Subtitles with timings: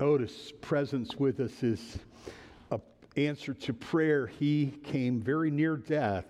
[0.00, 1.98] Otis' presence with us is
[2.70, 2.80] an
[3.16, 4.26] answer to prayer.
[4.26, 6.24] He came very near death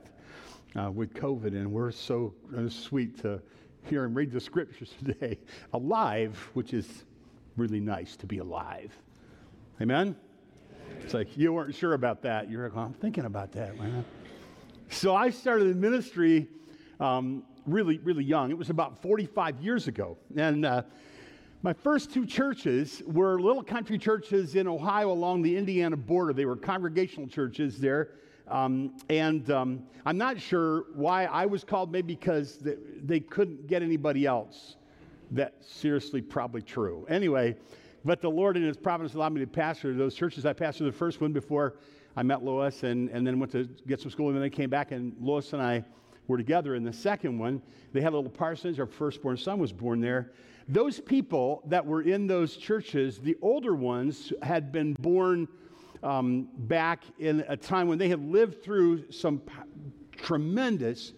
[0.74, 3.40] uh, with COVID, and we're so uh, sweet to
[3.84, 5.38] hear him read the scriptures today.
[5.72, 7.04] Alive, which is
[7.56, 8.92] really nice to be alive.
[9.80, 10.16] Amen?
[11.00, 12.50] It's like you weren't sure about that.
[12.50, 14.04] You're like, I'm thinking about that, man.
[14.88, 16.48] So I started the ministry
[16.98, 18.50] um, really, really young.
[18.50, 20.18] It was about 45 years ago.
[20.36, 20.82] And uh,
[21.62, 26.32] my first two churches were little country churches in Ohio along the Indiana border.
[26.32, 28.12] They were congregational churches there.
[28.48, 33.66] Um, and um, I'm not sure why I was called, maybe because they, they couldn't
[33.66, 34.76] get anybody else.
[35.30, 37.06] That's seriously probably true.
[37.08, 37.56] Anyway,
[38.06, 40.46] but the Lord in His providence allowed me to pastor those churches.
[40.46, 41.76] I pastored the first one before
[42.16, 44.70] I met Lois and, and then went to get some school, and then I came
[44.70, 45.84] back, and Lois and I
[46.26, 46.74] were together.
[46.74, 48.80] In the second one, they had a little parsonage.
[48.80, 50.32] Our firstborn son was born there.
[50.72, 55.48] Those people that were in those churches, the older ones had been born
[56.00, 59.42] um, back in a time when they had lived through some
[60.16, 61.12] tremendous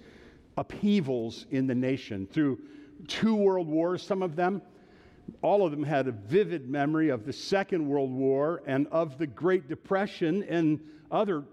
[0.56, 2.61] upheavals in the nation, through
[3.09, 4.62] two world wars, some of them.
[5.42, 9.27] All of them had a vivid memory of the Second World War and of the
[9.27, 11.44] Great Depression and other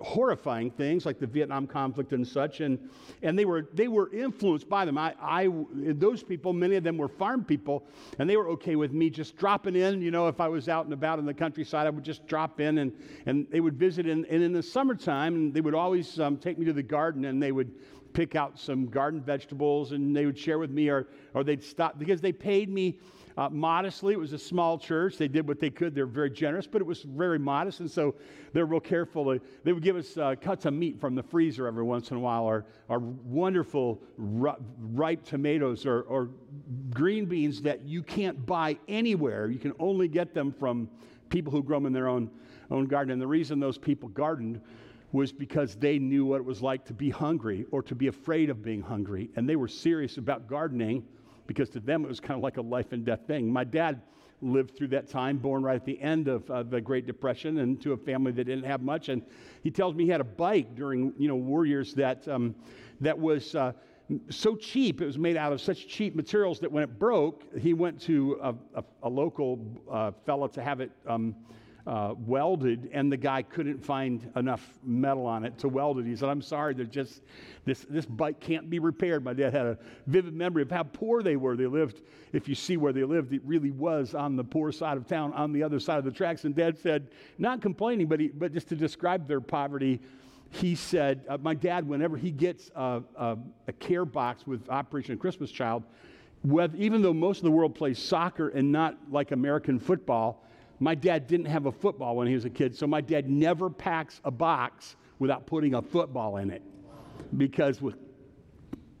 [0.00, 2.78] horrifying things like the Vietnam conflict and such, and,
[3.22, 4.98] and they, were, they were influenced by them.
[4.98, 7.84] I, I, those people, many of them were farm people,
[8.18, 10.02] and they were okay with me just dropping in.
[10.02, 12.60] You know, if I was out and about in the countryside, I would just drop
[12.60, 12.92] in, and,
[13.26, 14.06] and they would visit.
[14.06, 17.42] And, and in the summertime, they would always um, take me to the garden, and
[17.42, 17.72] they would
[18.12, 21.98] pick out some garden vegetables, and they would share with me, or, or they'd stop
[21.98, 22.98] because they paid me
[23.36, 24.14] uh, modestly.
[24.14, 25.16] It was a small church.
[25.16, 25.94] They did what they could.
[25.94, 27.80] They're very generous, but it was very modest.
[27.80, 28.14] And so
[28.52, 29.38] they're real careful.
[29.64, 32.20] They would give us uh, cuts of meat from the freezer every once in a
[32.20, 36.30] while, or, or wonderful ripe tomatoes, or, or
[36.90, 39.48] green beans that you can't buy anywhere.
[39.48, 40.88] You can only get them from
[41.28, 42.30] people who grow them in their own,
[42.70, 43.12] own garden.
[43.12, 44.60] And the reason those people gardened
[45.12, 48.48] was because they knew what it was like to be hungry or to be afraid
[48.48, 49.30] of being hungry.
[49.36, 51.04] And they were serious about gardening
[51.46, 53.52] because to them it was kind of like a life and death thing.
[53.52, 54.00] My dad
[54.40, 57.80] lived through that time, born right at the end of uh, the Great Depression, and
[57.80, 59.08] to a family that didn't have much.
[59.08, 59.22] And
[59.62, 62.54] he tells me he had a bike during you know war years that um,
[63.00, 63.54] that was.
[63.54, 63.72] Uh,
[64.28, 67.72] so cheap, it was made out of such cheap materials that when it broke, he
[67.72, 71.34] went to a, a, a local uh, fella to have it um,
[71.86, 76.06] uh, welded, and the guy couldn't find enough metal on it to weld it.
[76.06, 77.22] He said, I'm sorry, there's just,
[77.64, 79.24] this, this bike can't be repaired.
[79.24, 81.56] My dad had a vivid memory of how poor they were.
[81.56, 84.96] They lived, if you see where they lived, it really was on the poor side
[84.96, 86.44] of town, on the other side of the tracks.
[86.44, 90.00] And dad said, not complaining, but, he, but just to describe their poverty,
[90.50, 95.18] he said, uh, My dad, whenever he gets a, a, a care box with Operation
[95.18, 95.82] Christmas Child,
[96.44, 100.44] with, even though most of the world plays soccer and not like American football,
[100.82, 103.70] my dad didn't have a football when he was a kid, so my dad never
[103.70, 106.62] packs a box without putting a football in it.
[107.36, 107.94] Because with,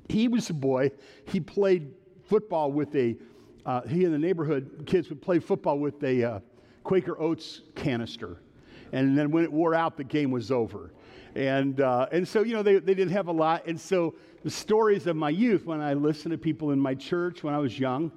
[0.08, 0.92] he was a boy,
[1.26, 1.92] he played
[2.28, 3.16] football with a,
[3.66, 6.40] uh, he in the neighborhood, kids would play football with a uh,
[6.84, 8.40] Quaker Oats canister.
[8.92, 10.92] And then when it wore out, the game was over.
[11.34, 13.66] And, uh, and so, you know, they, they didn't have a lot.
[13.66, 17.42] And so the stories of my youth, when I listened to people in my church
[17.42, 18.12] when I was young,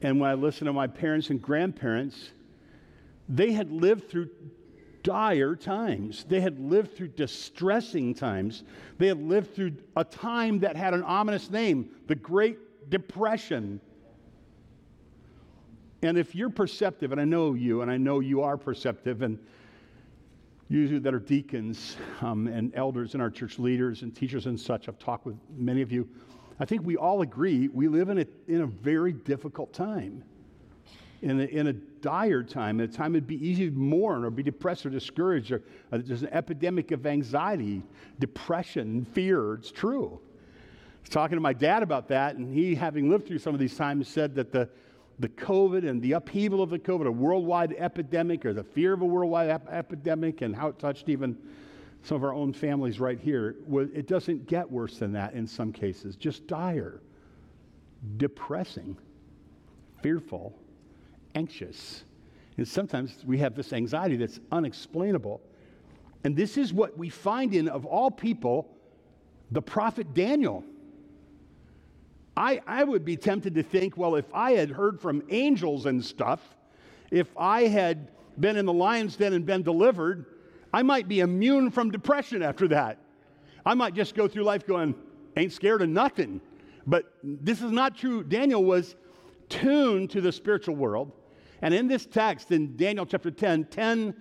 [0.00, 2.30] and when I listened to my parents and grandparents,
[3.28, 4.28] they had lived through
[5.02, 6.24] dire times.
[6.28, 8.64] They had lived through distressing times.
[8.98, 13.80] They had lived through a time that had an ominous name the Great Depression.
[16.02, 19.38] And if you're perceptive, and I know you, and I know you are perceptive, and
[20.68, 24.88] you that are deacons um, and elders and our church leaders and teachers and such,
[24.88, 26.08] I've talked with many of you.
[26.58, 30.24] I think we all agree we live in a, in a very difficult time
[31.22, 34.30] in a, in a dire time, in a time it'd be easy to mourn or
[34.30, 35.62] be depressed or discouraged, or
[35.92, 37.82] uh, there's an epidemic of anxiety,
[38.18, 39.54] depression, fear.
[39.54, 40.18] It's true.
[40.20, 43.60] I was talking to my dad about that, and he, having lived through some of
[43.60, 44.68] these times, said that the,
[45.20, 49.02] the COVID and the upheaval of the COVID, a worldwide epidemic, or the fear of
[49.02, 51.38] a worldwide ep- epidemic, and how it touched even
[52.02, 53.54] some of our own families right here,
[53.94, 57.00] it doesn't get worse than that in some cases, just dire,
[58.16, 58.96] depressing,
[60.02, 60.58] fearful
[61.34, 62.04] anxious.
[62.56, 65.40] And sometimes we have this anxiety that's unexplainable.
[66.24, 68.68] And this is what we find in, of all people,
[69.50, 70.64] the prophet Daniel.
[72.36, 76.04] I, I would be tempted to think, well, if I had heard from angels and
[76.04, 76.40] stuff,
[77.10, 78.08] if I had
[78.38, 80.26] been in the lion's den and been delivered,
[80.72, 82.98] I might be immune from depression after that.
[83.66, 84.94] I might just go through life going,
[85.36, 86.40] ain't scared of nothing.
[86.86, 88.24] But this is not true.
[88.24, 88.96] Daniel was
[89.48, 91.12] tuned to the spiritual world
[91.62, 94.14] And in this text, in Daniel chapter 10, 10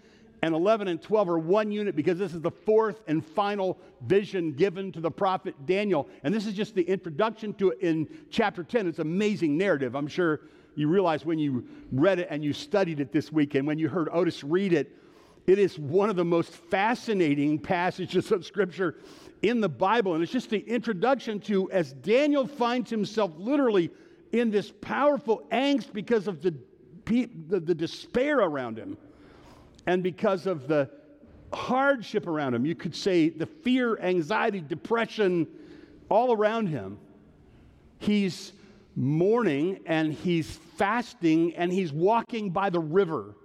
[0.44, 4.54] and 11 and 12 are one unit because this is the fourth and final vision
[4.54, 6.08] given to the prophet Daniel.
[6.24, 8.88] And this is just the introduction to it in chapter 10.
[8.88, 9.96] It's amazing narrative.
[9.96, 10.42] I'm sure
[10.76, 13.90] you realize when you read it and you studied it this week and when you
[13.90, 14.96] heard Otis read it,
[15.48, 18.96] it is one of the most fascinating passages of scripture
[19.42, 20.14] in the Bible.
[20.14, 23.92] And it's just the introduction to as Daniel finds himself literally
[24.32, 26.56] in this powerful angst because of the,
[27.12, 28.98] the, the despair around him
[29.86, 30.90] and because of the
[31.54, 32.66] hardship around him.
[32.66, 35.48] You could say the fear, anxiety, depression
[36.10, 36.98] all around him.
[38.00, 38.54] He's
[38.96, 43.36] mourning and he's fasting and he's walking by the river.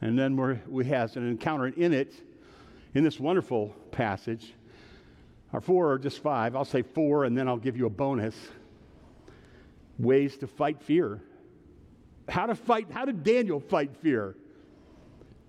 [0.00, 2.12] And then we we have an encounter in it,
[2.94, 4.54] in this wonderful passage.
[5.52, 6.56] Our four or just five.
[6.56, 8.34] I'll say four and then I'll give you a bonus.
[9.98, 11.22] Ways to fight fear
[12.28, 14.36] how to fight, how did Daniel fight fear?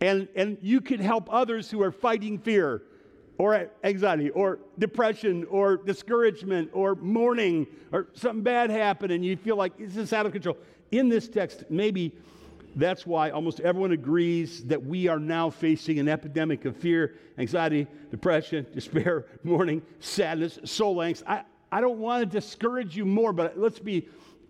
[0.01, 2.83] And, and you can help others who are fighting fear
[3.37, 9.55] or anxiety or depression or discouragement or mourning or something bad happened and you feel
[9.55, 10.57] like is this out of control.
[10.91, 12.11] In this text, maybe
[12.75, 17.87] that's why almost everyone agrees that we are now facing an epidemic of fear, anxiety,
[18.11, 21.23] depression, despair, mourning, sadness, soul angst.
[21.25, 21.43] I,
[21.73, 24.07] I don't want to discourage you more, but let's be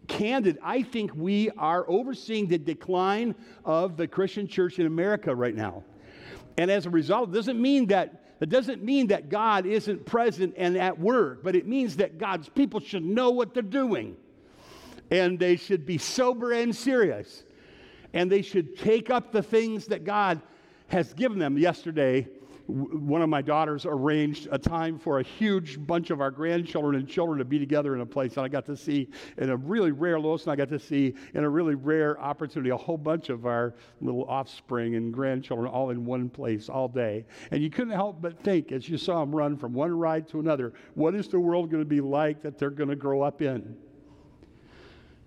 [0.10, 3.34] candid, I think we are overseeing the decline
[3.64, 5.86] of the Christian church in America right now.
[6.58, 10.56] And as a result, it doesn't mean that it doesn't mean that God isn't present
[10.58, 14.18] and at work, but it means that God's people should know what they're doing.
[15.10, 17.44] And they should be sober and serious.
[18.12, 20.42] And they should take up the things that God
[20.88, 21.58] has given them.
[21.58, 22.28] Yesterday,
[22.68, 27.08] one of my daughters arranged a time for a huge bunch of our grandchildren and
[27.08, 28.38] children to be together in a place.
[28.38, 31.44] And I got to see, in a really rare, and I got to see, in
[31.44, 36.06] a really rare opportunity, a whole bunch of our little offspring and grandchildren all in
[36.06, 37.26] one place all day.
[37.52, 40.40] And you couldn't help but think, as you saw them run from one ride to
[40.40, 43.42] another, what is the world going to be like that they're going to grow up
[43.42, 43.76] in?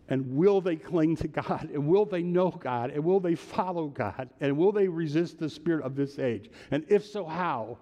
[0.08, 1.70] And will they cling to God?
[1.72, 2.90] And will they know God?
[2.90, 4.30] And will they follow God?
[4.40, 6.50] And will they resist the spirit of this age?
[6.70, 7.78] And if so, how?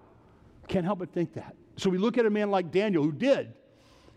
[0.67, 1.55] Can't help but think that.
[1.77, 3.53] So we look at a man like Daniel who did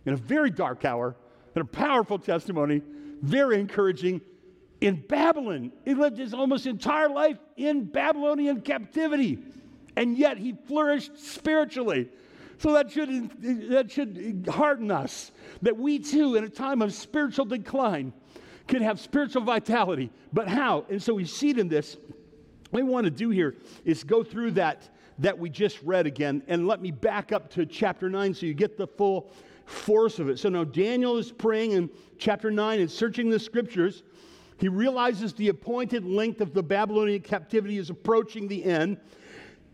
[0.07, 1.17] in a very dark hour,
[1.55, 2.83] in a powerful testimony,
[3.21, 4.23] very encouraging,
[4.81, 5.73] in Babylon.
[5.85, 9.39] He lived his almost entire life in Babylonian captivity.
[9.97, 12.09] And yet he flourished spiritually.
[12.59, 13.41] So that should,
[13.71, 15.31] that should harden us
[15.63, 18.13] that we too, in a time of spiritual decline,
[18.67, 20.11] can have spiritual vitality.
[20.33, 20.85] But how?
[20.91, 21.97] And so we see it in this.
[22.71, 24.91] What we want to do here is go through that
[25.21, 26.43] that we just read again.
[26.47, 29.33] And let me back up to chapter 9 so you get the full
[29.65, 30.39] force of it.
[30.39, 34.05] So now Daniel is praying in chapter 9 and searching the scriptures.
[34.59, 38.99] He realizes the appointed length of the Babylonian captivity is approaching the end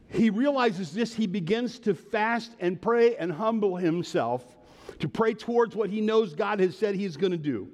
[0.09, 4.57] he realizes this, he begins to fast and pray and humble himself
[4.99, 7.69] to pray towards what he knows God has said he's going to do.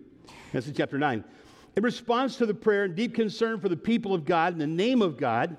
[0.53, 1.25] That's in chapter 9.
[1.77, 4.67] In response to the prayer and deep concern for the people of God in the
[4.67, 5.57] name of God,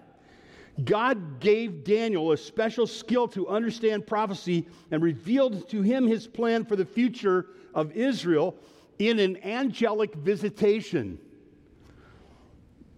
[0.84, 6.66] God gave Daniel a special skill to understand prophecy and revealed to him his plan
[6.66, 8.56] for the future of Israel
[9.00, 11.20] in an angelic visitation.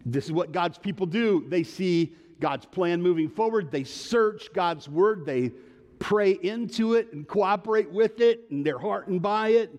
[0.05, 1.45] This is what God's people do.
[1.47, 3.71] They see God's plan moving forward.
[3.71, 5.53] They search God's word, they
[5.97, 9.71] pray into it and cooperate with it, and they're heartened by it,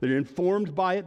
[0.00, 1.06] they're informed by it.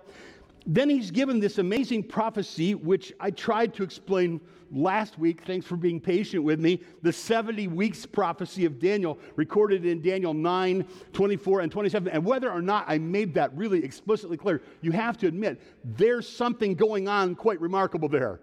[0.67, 4.39] Then he's given this amazing prophecy, which I tried to explain
[4.71, 5.41] last week.
[5.47, 6.79] Thanks for being patient with me.
[7.01, 12.13] The 70 weeks prophecy of Daniel, recorded in Daniel 9, 24, and 27.
[12.13, 16.29] And whether or not I made that really explicitly clear, you have to admit there's
[16.29, 18.41] something going on quite remarkable there.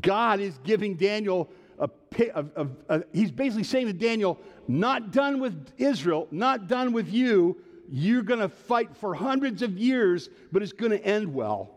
[0.00, 1.90] God is giving Daniel a,
[2.34, 7.12] a, a, a, he's basically saying to Daniel, not done with Israel, not done with
[7.12, 7.60] you.
[7.90, 11.70] You're going to fight for hundreds of years, but it's going to end well.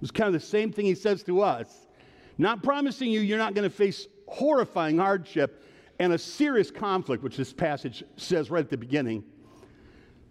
[0.00, 1.86] It's kind of the same thing he says to us.
[2.38, 5.62] Not promising you you're not going to face horrifying hardship
[5.98, 9.22] and a serious conflict, which this passage says right at the beginning.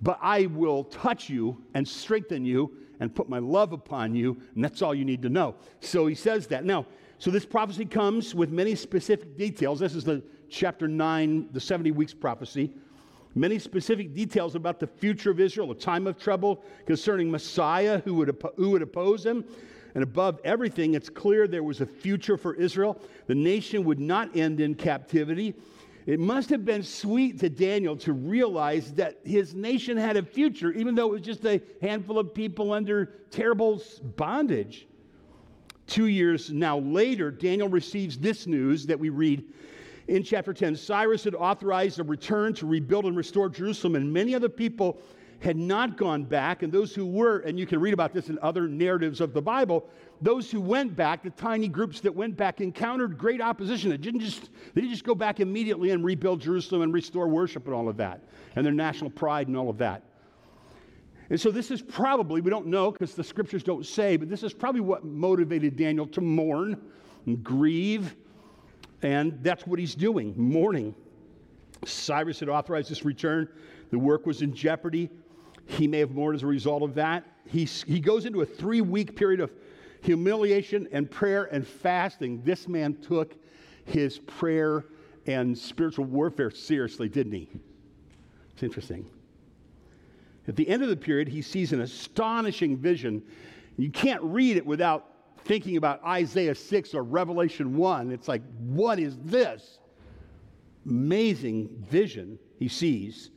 [0.01, 4.63] But I will touch you and strengthen you and put my love upon you, and
[4.63, 5.55] that's all you need to know.
[5.79, 6.65] So he says that.
[6.65, 6.85] Now,
[7.22, 9.80] so this prophecy comes with many specific details.
[9.80, 12.74] This is the chapter 9, the 70 weeks prophecy.
[13.36, 18.16] Many specific details about the future of Israel, a time of trouble concerning Messiah who
[18.16, 19.46] would, who would oppose him.
[19.94, 23.00] And above everything, it's clear there was a future for Israel.
[23.28, 25.54] The nation would not end in captivity.
[26.08, 30.72] it must have been sweet to Daniel to realize that his nation had a future,
[30.72, 33.80] even though it was just a handful of people under terrible
[34.16, 34.88] bondage.
[35.91, 39.43] Two years now later, Daniel receives this news that we read
[40.07, 40.74] in chapter 10.
[40.77, 45.01] Cyrus had authorized a return to rebuild and restore Jerusalem, and many other people
[45.41, 46.63] had not gone back.
[46.63, 49.41] And those who were, and you can read about this in other narratives of the
[49.41, 49.89] Bible,
[50.21, 53.91] those who went back, the tiny groups that went back, encountered great opposition.
[53.91, 57.65] It didn't just, they didn't just go back immediately and rebuild Jerusalem and restore worship
[57.65, 58.21] and all of that,
[58.55, 60.03] and their national pride and all of that.
[61.31, 64.43] And so this is probably, we don't know because the scriptures don't say, but this
[64.43, 66.75] is probably what motivated Daniel to mourn
[67.25, 68.17] and grieve.
[69.01, 70.93] And that's what he's doing, mourning.
[71.85, 73.47] Cyrus had authorized this return.
[73.91, 75.09] The work was in jeopardy.
[75.67, 77.23] He may have mourned as a result of that.
[77.45, 79.53] He, he goes into a three week period of
[80.01, 82.41] humiliation and prayer and fasting.
[82.43, 83.35] This man took
[83.85, 84.83] his prayer
[85.27, 87.47] and spiritual warfare seriously, didn't he?
[88.51, 89.09] It's interesting.
[90.48, 93.21] At the end of the period, he sees an astonishing vision.
[93.77, 95.07] You can't read it without
[95.43, 98.12] thinking about Isaiah 6 or Revelation 1.
[98.12, 99.79] It's like, what is this?
[100.86, 103.31] Amazing vision he sees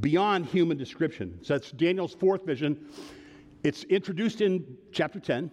[0.00, 1.38] beyond human description.
[1.42, 2.88] So that's Daniel's fourth vision.
[3.64, 5.50] It's introduced in chapter 10.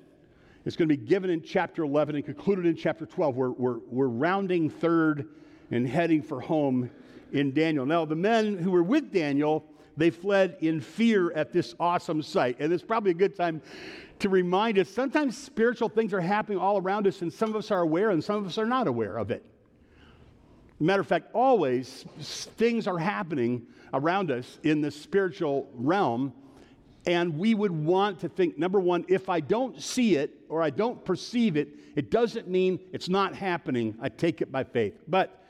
[0.66, 3.36] It's going to be given in chapter 11 and concluded in chapter 12.
[3.36, 5.28] We're, we're, we're rounding third
[5.72, 6.90] and heading for home
[7.32, 7.86] in Daniel.
[7.86, 9.66] Now, the men who were with Daniel,
[9.98, 12.58] they fled in fear at this awesome sight.
[12.60, 13.62] And it's probably a good time
[14.20, 17.72] to remind us sometimes spiritual things are happening all around us, and some of us
[17.72, 19.46] are aware and some of us are not aware of it.
[20.80, 26.34] Matter of fact, always things are happening around us in the spiritual realm.
[27.08, 30.72] And we would want to think number one, if I don't see it or I
[30.72, 33.96] don't perceive it, it doesn't mean it's not happening.
[34.02, 34.96] I take it by faith.
[35.08, 35.44] But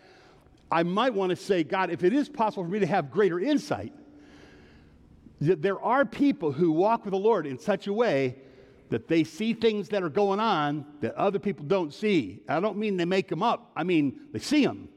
[0.70, 3.40] I might want to say, God, if it is possible for me to have greater
[3.40, 3.94] insight,
[5.40, 8.38] there are people who walk with the Lord in such a way
[8.90, 12.40] that they see things that are going on that other people don't see.
[12.48, 14.90] I don't mean they make them up, I mean they see them.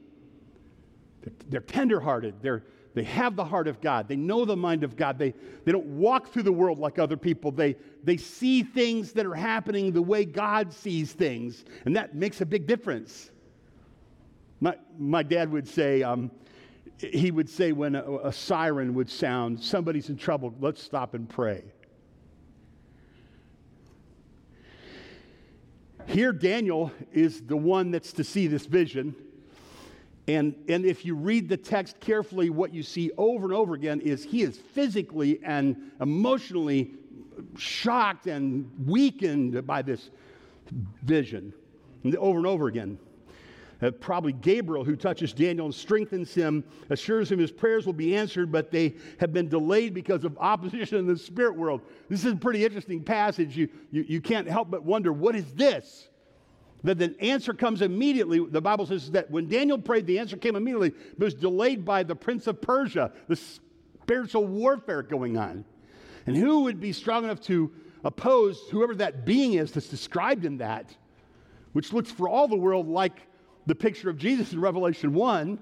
[1.21, 2.63] They're, they're tenderhearted, they're
[2.95, 4.07] they have the heart of God.
[4.07, 5.19] They know the mind of God.
[5.19, 7.51] They, they don't walk through the world like other people.
[7.51, 11.65] They, they see things that are happening the way God sees things.
[11.85, 13.29] And that makes a big difference.
[14.59, 16.31] My, my dad would say, um,
[16.99, 21.27] he would say when a, a siren would sound, somebody's in trouble, let's stop and
[21.29, 21.63] pray.
[26.07, 29.15] Here, Daniel is the one that's to see this vision.
[30.27, 34.01] And, and if you read the text carefully, what you see over and over again
[34.01, 36.91] is he is physically and emotionally
[37.57, 40.09] shocked and weakened by this
[41.03, 41.53] vision
[42.17, 42.99] over and over again.
[43.81, 48.15] Uh, probably Gabriel, who touches Daniel and strengthens him, assures him his prayers will be
[48.15, 51.81] answered, but they have been delayed because of opposition in the spirit world.
[52.09, 53.55] This is a pretty interesting passage.
[53.55, 56.09] You, you, you can't help but wonder what is this?
[56.83, 58.39] that the answer comes immediately.
[58.39, 62.03] The Bible says that when Daniel prayed, the answer came immediately, but was delayed by
[62.03, 65.65] the prince of Persia, the spiritual warfare going on.
[66.25, 67.71] And who would be strong enough to
[68.03, 70.95] oppose whoever that being is that's described in that,
[71.73, 73.19] which looks for all the world like
[73.65, 75.59] the picture of Jesus in Revelation 1?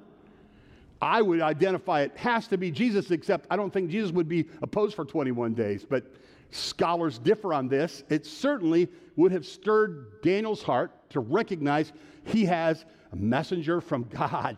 [1.01, 4.45] I would identify it has to be Jesus, except I don't think Jesus would be
[4.61, 5.85] opposed for 21 days.
[5.87, 6.11] But
[6.51, 8.03] scholars differ on this.
[8.09, 14.57] It certainly would have stirred Daniel's heart to recognize he has a messenger from God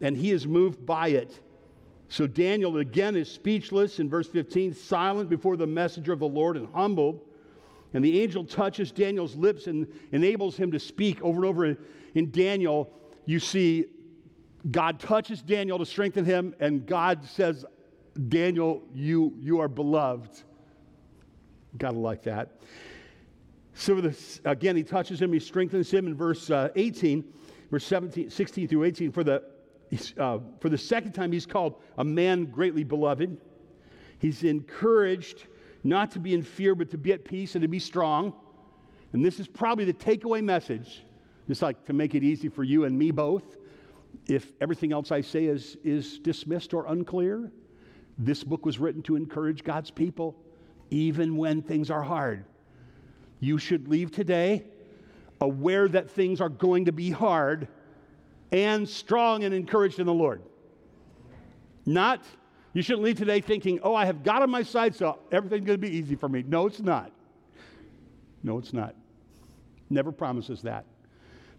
[0.00, 1.40] and he is moved by it.
[2.08, 6.56] So Daniel again is speechless in verse 15, silent before the messenger of the Lord
[6.56, 7.20] and humbled.
[7.96, 11.78] And the angel touches Daniel's lips and enables him to speak over and over.
[12.14, 12.92] In Daniel,
[13.24, 13.86] you see
[14.70, 17.64] God touches Daniel to strengthen him, and God says,
[18.28, 20.42] Daniel, you, you are beloved.
[21.78, 22.60] Gotta like that.
[23.72, 27.24] So this, again, he touches him, he strengthens him in verse uh, 18,
[27.70, 29.10] verse 17, 16 through 18.
[29.10, 29.42] For the,
[30.18, 33.38] uh, for the second time, he's called a man greatly beloved.
[34.18, 35.46] He's encouraged
[35.86, 38.32] not to be in fear, but to be at peace and to be strong.
[39.12, 41.02] And this is probably the takeaway message,
[41.48, 43.56] just like to make it easy for you and me both.
[44.28, 47.50] If everything else I say is, is dismissed or unclear,
[48.18, 50.36] this book was written to encourage God's people,
[50.90, 52.44] even when things are hard.
[53.40, 54.64] You should leave today
[55.40, 57.68] aware that things are going to be hard
[58.52, 60.42] and strong and encouraged in the Lord.
[61.84, 62.24] Not,
[62.76, 65.80] you shouldn't leave today thinking, oh, I have God on my side, so everything's going
[65.80, 66.44] to be easy for me.
[66.46, 67.10] No, it's not.
[68.42, 68.94] No, it's not.
[69.88, 70.84] Never promises that.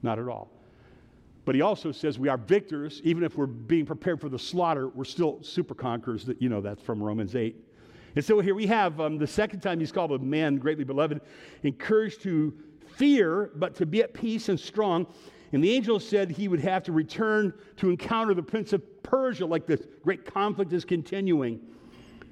[0.03, 0.51] Not at all.
[1.43, 4.89] But he also says we are victors, even if we're being prepared for the slaughter,
[4.89, 6.23] we're still super conquerors.
[6.23, 7.55] That you know that's from Romans 8.
[8.15, 11.21] And so here we have um, the second time he's called a man greatly beloved,
[11.63, 12.53] encouraged to
[12.95, 15.07] fear, but to be at peace and strong.
[15.53, 19.45] And the angel said he would have to return to encounter the prince of Persia,
[19.45, 21.61] like this great conflict is continuing.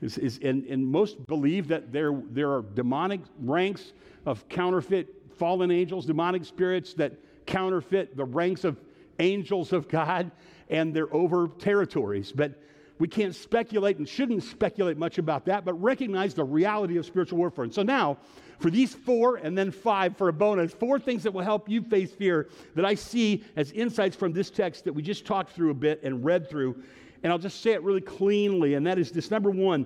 [0.01, 3.93] And, and most believe that there, there are demonic ranks
[4.25, 7.13] of counterfeit fallen angels, demonic spirits that
[7.45, 8.77] counterfeit the ranks of
[9.19, 10.31] angels of God,
[10.69, 12.31] and they're over territories.
[12.31, 12.59] But
[12.97, 17.37] we can't speculate and shouldn't speculate much about that, but recognize the reality of spiritual
[17.37, 17.65] warfare.
[17.65, 18.17] And so now,
[18.59, 21.81] for these four and then five for a bonus, four things that will help you
[21.81, 25.71] face fear that I see as insights from this text that we just talked through
[25.71, 26.81] a bit and read through.
[27.23, 29.85] And I'll just say it really cleanly, and that is this number one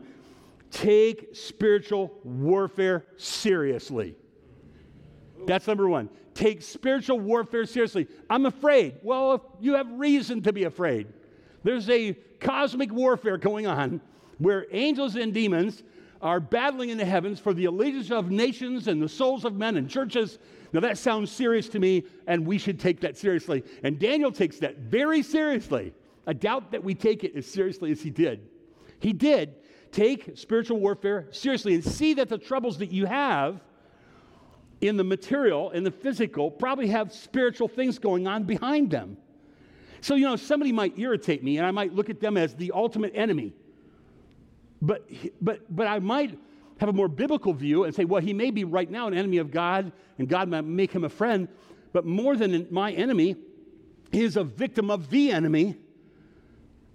[0.71, 4.15] take spiritual warfare seriously.
[5.47, 6.09] That's number one.
[6.35, 8.07] Take spiritual warfare seriously.
[8.29, 8.97] I'm afraid.
[9.01, 11.07] Well, you have reason to be afraid.
[11.63, 14.01] There's a cosmic warfare going on
[14.37, 15.83] where angels and demons
[16.21, 19.77] are battling in the heavens for the allegiance of nations and the souls of men
[19.77, 20.39] and churches.
[20.73, 23.63] Now, that sounds serious to me, and we should take that seriously.
[23.83, 25.93] And Daniel takes that very seriously.
[26.27, 28.47] I doubt that we take it as seriously as he did.
[28.99, 29.55] He did
[29.91, 33.61] take spiritual warfare seriously and see that the troubles that you have
[34.81, 39.17] in the material, in the physical, probably have spiritual things going on behind them.
[40.01, 42.71] So, you know, somebody might irritate me and I might look at them as the
[42.73, 43.53] ultimate enemy.
[44.81, 45.09] But,
[45.41, 46.37] but, but I might
[46.79, 49.37] have a more biblical view and say, well, he may be right now an enemy
[49.37, 51.47] of God and God might make him a friend,
[51.91, 53.35] but more than my enemy,
[54.11, 55.75] he is a victim of the enemy.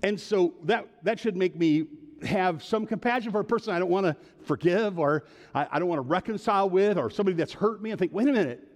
[0.02, 1.86] And so that, that should make me
[2.22, 5.88] have some compassion for a person I don't want to forgive or I, I don't
[5.88, 8.66] want to reconcile with or somebody that's hurt me and think, wait a minute,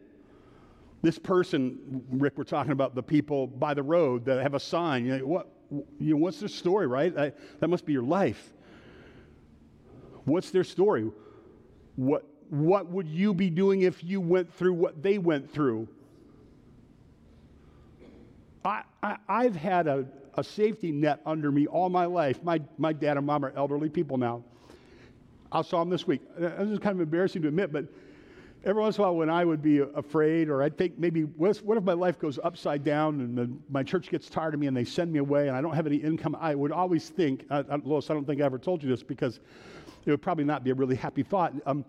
[1.02, 5.06] this person, Rick, we're talking about the people by the road that have a sign.
[5.06, 7.16] You know, what, you know, what's their story, right?
[7.16, 8.52] I, that must be your life.
[10.24, 11.10] What's their story?
[11.96, 15.88] What, what would you be doing if you went through what they went through?
[18.64, 18.82] I,
[19.28, 22.42] I, have had a, a safety net under me all my life.
[22.42, 24.42] My, my dad and mom are elderly people now.
[25.50, 26.20] I saw them this week.
[26.36, 27.86] This is kind of embarrassing to admit, but
[28.64, 31.56] every once in a while when I would be afraid, or I'd think maybe, what
[31.56, 34.76] if, my life goes upside down and the, my church gets tired of me and
[34.76, 36.36] they send me away and I don't have any income?
[36.40, 39.40] I would always think, uh, Lois, I don't think I ever told you this because
[40.04, 41.52] it would probably not be a really happy thought.
[41.66, 41.84] Um,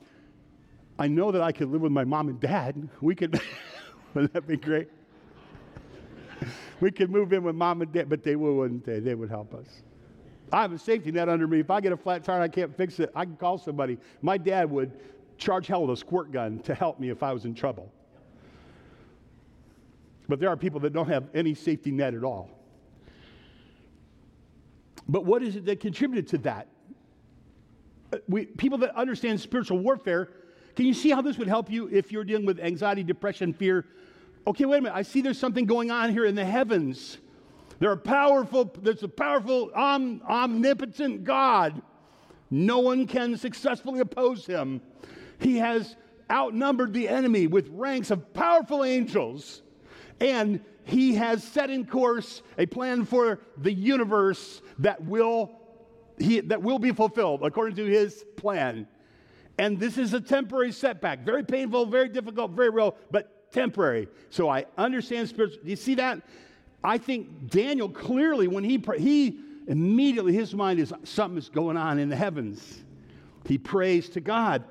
[0.98, 2.90] I know that I could live with my mom and dad.
[3.02, 3.40] We could,
[4.14, 4.90] wouldn't that be great?
[6.80, 8.86] we could move in with mom and dad, but they wouldn't.
[8.86, 9.82] They, they would help us.
[10.52, 11.60] I have a safety net under me.
[11.60, 13.98] If I get a flat tire and I can't fix it, I can call somebody.
[14.22, 14.92] My dad would
[15.39, 17.91] charge hell with a squirt gun to help me if I was in trouble.
[20.28, 22.52] But there are people that don't have any safety net at all.
[25.08, 26.67] But what is it that contributed to that?
[28.13, 30.30] Uh, we, people that understand spiritual warfare,
[30.75, 33.86] can you see how this would help you if you're dealing with anxiety, depression, fear?
[34.45, 34.95] Okay, wait a minute.
[34.95, 37.17] I see there's something going on here in the heavens.
[37.80, 41.82] There are powerful, there's a powerful, om, omnipotent God.
[42.52, 44.82] No one can successfully oppose him.
[45.39, 45.95] He has
[46.30, 49.62] outnumbered the enemy with ranks of powerful angels,
[50.19, 55.52] and he has set in course a plan for the universe that will,
[56.17, 58.88] he, that will be fulfilled according to his plan.
[59.58, 64.08] And this is a temporary setback, very painful, very difficult, very real, but temporary.
[64.30, 65.63] So I understand spiritual.
[65.63, 66.21] Do you see that?
[66.84, 71.99] I think Daniel clearly, when he he immediately his mind is something is going on
[71.99, 72.84] in the heavens.
[73.45, 74.63] He prays to God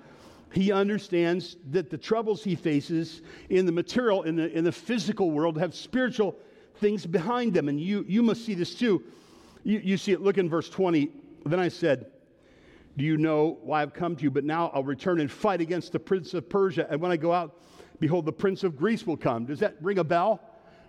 [0.52, 5.30] he understands that the troubles he faces in the material, in the, in the physical
[5.30, 6.36] world, have spiritual
[6.76, 7.68] things behind them.
[7.68, 9.02] And you, you must see this too.
[9.62, 11.10] You, you see it, look in verse 20.
[11.44, 12.06] Then I said,
[12.96, 14.30] Do you know why I've come to you?
[14.30, 16.86] But now I'll return and fight against the prince of Persia.
[16.90, 17.60] And when I go out,
[18.00, 19.44] behold, the prince of Greece will come.
[19.44, 20.40] Does that ring a bell?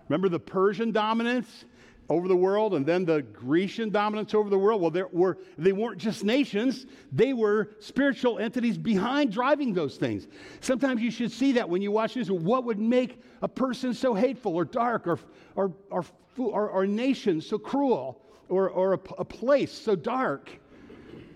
[0.08, 1.64] Remember the Persian dominance?
[2.10, 4.82] Over the world and then the Grecian dominance over the world.
[4.82, 10.26] Well, were, they weren't just nations, they were spiritual entities behind driving those things.
[10.60, 12.28] Sometimes you should see that when you watch this.
[12.28, 15.20] What would make a person so hateful or dark or,
[15.54, 16.04] or, or,
[16.36, 20.50] or, or nation so cruel or, or a, a place so dark?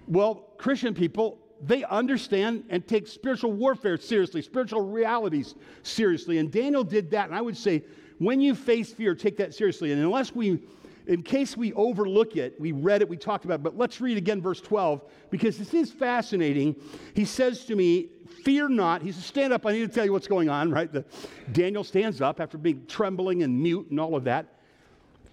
[0.09, 6.39] Well, Christian people, they understand and take spiritual warfare seriously, spiritual realities seriously.
[6.39, 7.29] And Daniel did that.
[7.29, 7.85] And I would say,
[8.18, 9.92] when you face fear, take that seriously.
[9.92, 10.61] And unless we,
[11.07, 14.16] in case we overlook it, we read it, we talked about it, but let's read
[14.16, 16.77] again verse 12 because this is fascinating.
[17.14, 18.09] He says to me,
[18.42, 19.03] Fear not.
[19.03, 19.64] He says, Stand up.
[19.66, 20.92] I need to tell you what's going on, right?
[20.92, 21.05] The,
[21.53, 24.46] Daniel stands up after being trembling and mute and all of that.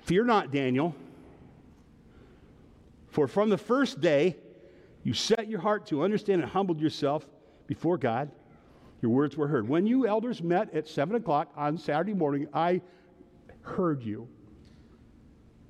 [0.03, 0.95] Fear not, Daniel,
[3.09, 4.37] for from the first day
[5.03, 7.27] you set your heart to understand and humbled yourself
[7.67, 8.31] before God.
[9.01, 9.67] Your words were heard.
[9.67, 12.81] When you elders met at 7 o'clock on Saturday morning, I
[13.61, 14.27] heard you.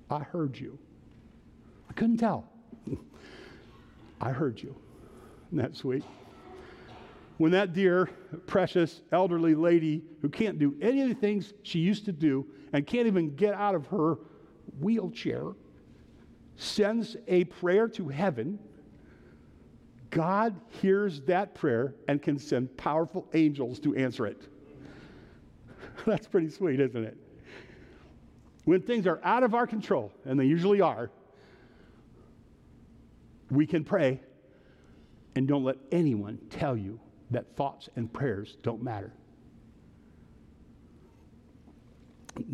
[0.09, 0.77] I heard you.
[1.89, 2.49] I couldn't tell.
[4.21, 4.75] I heard you.
[5.47, 6.03] Isn't that sweet?
[7.37, 8.09] When that dear,
[8.45, 12.85] precious, elderly lady who can't do any of the things she used to do and
[12.85, 14.17] can't even get out of her
[14.79, 15.53] wheelchair
[16.55, 18.59] sends a prayer to heaven,
[20.11, 24.41] God hears that prayer and can send powerful angels to answer it.
[26.05, 27.17] That's pretty sweet, isn't it?
[28.65, 31.09] When things are out of our control, and they usually are,
[33.49, 34.19] we can pray
[35.35, 36.99] and don't let anyone tell you
[37.31, 39.13] that thoughts and prayers don't matter.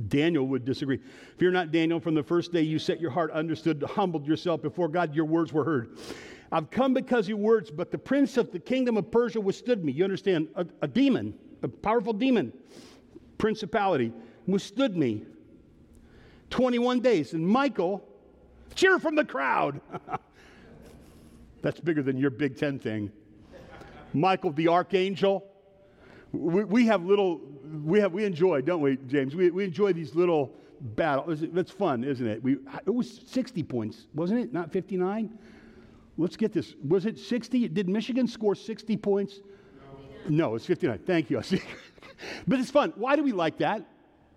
[0.08, 1.00] Daniel would disagree.
[1.38, 4.88] Fear not, Daniel, from the first day you set your heart, understood, humbled yourself before
[4.88, 5.98] God, your words were heard.
[6.52, 9.84] I've come because of your words, but the prince of the kingdom of Persia withstood
[9.84, 9.92] me.
[9.92, 10.48] You understand?
[10.56, 12.54] A, a demon, a powerful demon,
[13.38, 14.14] principality,
[14.46, 15.24] withstood me
[16.50, 17.34] 21 days.
[17.34, 18.08] And Michael,
[18.76, 19.82] cheer from the crowd.
[21.62, 23.12] That's bigger than your Big Ten thing.
[24.14, 25.46] Michael the archangel.
[26.32, 27.42] We, we, have little,
[27.84, 29.36] we, have, we enjoy, don't we, James?
[29.36, 31.42] We, we enjoy these little battles.
[31.42, 32.44] It's fun, isn't it?
[32.44, 34.54] We, it was 60 points, wasn't it?
[34.54, 35.38] Not 59?
[36.18, 36.74] Let's get this.
[36.88, 37.68] Was it 60?
[37.70, 39.40] Did Michigan score 60 points?
[40.28, 41.00] No, no it's 59.
[41.06, 41.42] Thank you.
[42.48, 42.94] but it's fun.
[42.96, 43.86] Why do we like that?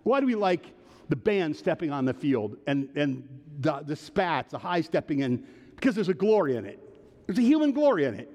[0.03, 0.65] Why do we like
[1.09, 3.27] the band stepping on the field and, and
[3.59, 5.45] the, the spats, the high stepping in?
[5.75, 6.79] Because there's a glory in it.
[7.25, 8.29] There's a human glory in it.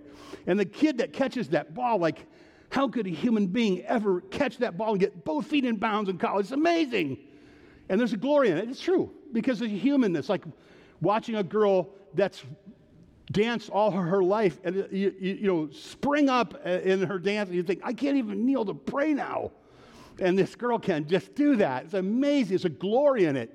[0.47, 2.27] And the kid that catches that ball, like,
[2.71, 6.11] how could a human being ever catch that ball and get both feet in bounds
[6.11, 6.47] in college?
[6.47, 7.19] It's amazing.
[7.89, 8.69] And there's a glory in it.
[8.69, 10.29] It's true because a humanness.
[10.29, 10.43] Like
[11.01, 12.43] watching a girl that's
[13.33, 17.19] danced all her life and uh, you, you, you know spring up uh, in her
[17.19, 19.51] dance and you think i can't even kneel to pray now.
[20.19, 21.85] And this girl can just do that.
[21.85, 22.51] It's amazing.
[22.51, 23.53] There's a glory in it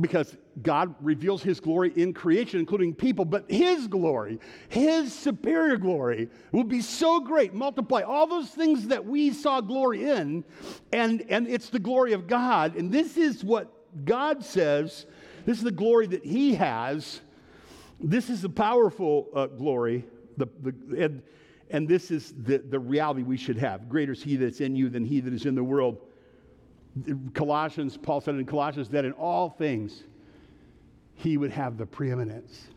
[0.00, 6.28] because God reveals his glory in creation, including people, but his glory, his superior glory,
[6.52, 10.44] will be so great, multiply all those things that we saw glory in,
[10.92, 12.76] and, and it's the glory of God.
[12.76, 15.06] And this is what God says,
[15.44, 17.20] this is the glory that he has.
[18.02, 20.04] This is the powerful uh, glory,
[20.36, 21.22] the, the, and,
[21.70, 23.88] and this is the, the reality we should have.
[23.88, 25.98] Greater is he that's in you than he that is in the world.
[27.34, 30.04] Colossians, Paul said in Colossians that in all things
[31.14, 32.68] he would have the preeminence.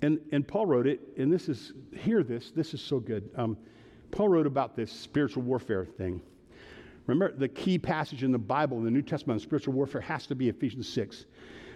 [0.00, 3.30] And, and Paul wrote it, and this is, hear this, this is so good.
[3.36, 3.56] Um,
[4.10, 6.20] Paul wrote about this spiritual warfare thing.
[7.06, 10.26] Remember, the key passage in the Bible, in the New Testament, on spiritual warfare has
[10.26, 11.26] to be Ephesians 6.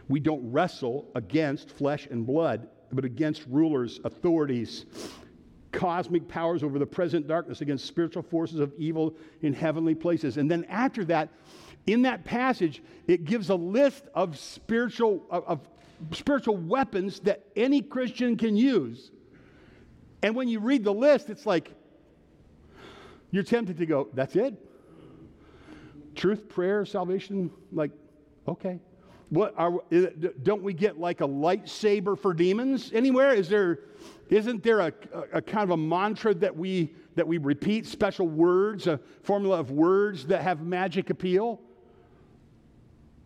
[0.08, 4.86] We don't wrestle against flesh and blood, but against rulers, authorities,
[5.72, 10.36] cosmic powers over the present darkness, against spiritual forces of evil in heavenly places.
[10.36, 11.28] And then after that,
[11.86, 15.68] in that passage, it gives a list of spiritual, of, of
[16.12, 19.10] spiritual weapons that any Christian can use.
[20.22, 21.72] And when you read the list, it's like
[23.30, 24.54] you're tempted to go, that's it?
[26.14, 27.90] Truth, prayer, salvation, like,
[28.48, 28.80] okay.
[29.30, 29.80] What are,
[30.42, 33.34] don't we get like a lightsaber for demons anywhere?
[33.34, 33.80] Is there,
[34.30, 34.92] isn't there a,
[35.32, 39.72] a, kind of a mantra that we, that we repeat, special words, a formula of
[39.72, 41.60] words that have magic appeal?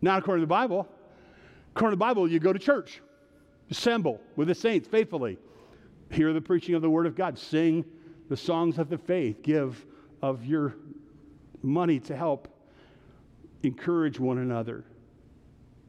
[0.01, 0.89] Not according to the Bible.
[1.75, 3.03] According to the Bible, you go to church,
[3.71, 5.39] assemble with the saints faithfully,
[6.11, 7.85] hear the preaching of the Word of God, sing
[8.31, 9.85] the songs of the faith, give
[10.23, 10.77] of your
[11.63, 12.49] money to help
[13.63, 14.85] encourage one another,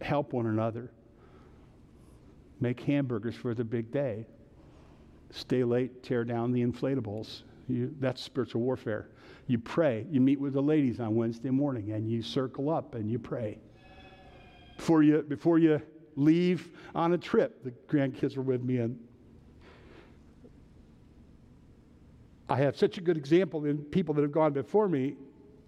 [0.02, 0.92] help one another,
[2.60, 4.26] make hamburgers for the big day,
[5.32, 7.44] stay late, tear down the inflatables.
[7.68, 9.10] You, that's spiritual warfare.
[9.48, 10.06] You pray.
[10.10, 13.60] You meet with the ladies on Wednesday morning and you circle up and you pray
[14.78, 15.82] before you, before you
[16.16, 17.64] leave on a trip.
[17.64, 19.00] The grandkids were with me, and
[22.50, 25.16] I have such a good example in people that have gone before me.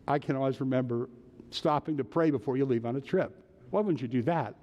[0.08, 1.10] I can always remember
[1.50, 3.43] stopping to pray before you leave on a trip.
[3.74, 4.54] Why wouldn't you do that?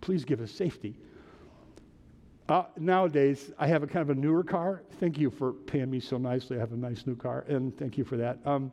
[0.00, 0.96] Please give us safety.
[2.48, 4.82] Uh, nowadays, I have a kind of a newer car.
[4.98, 6.56] Thank you for paying me so nicely.
[6.56, 8.40] I have a nice new car, and thank you for that.
[8.44, 8.72] Um,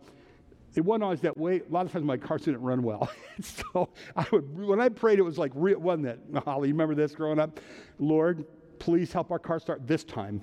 [0.74, 1.62] it wasn't always that way.
[1.62, 3.08] A lot of times my cars didn't run well.
[3.42, 6.20] so I would, when I prayed, it was like, real, wasn't it?
[6.44, 7.60] Holly, you remember this growing up?
[8.00, 8.46] Lord,
[8.80, 10.42] please help our car start this time.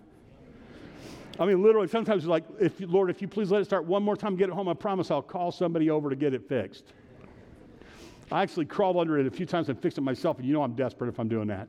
[1.41, 4.17] I mean, literally, sometimes like, if Lord, if you please let it start one more
[4.17, 6.85] time, get it home, I promise I'll call somebody over to get it fixed.
[8.33, 10.63] I actually crawled under it a few times and fixed it myself, and you know
[10.63, 11.69] I'm desperate if I'm doing that.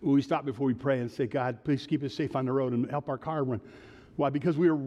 [0.00, 2.72] We stop before we pray and say, God, please keep us safe on the road
[2.72, 3.60] and help our car run.
[4.16, 4.30] Why?
[4.30, 4.78] Because we are,